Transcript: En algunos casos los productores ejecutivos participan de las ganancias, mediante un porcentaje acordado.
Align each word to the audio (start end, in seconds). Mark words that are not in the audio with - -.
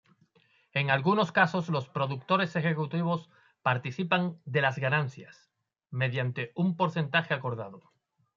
En 0.73 0.89
algunos 0.89 1.31
casos 1.31 1.69
los 1.69 1.87
productores 1.87 2.55
ejecutivos 2.55 3.29
participan 3.61 4.41
de 4.45 4.61
las 4.63 4.79
ganancias, 4.79 5.51
mediante 5.91 6.51
un 6.55 6.75
porcentaje 6.75 7.35
acordado. 7.35 7.91